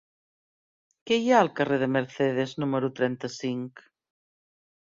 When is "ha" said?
1.33-1.41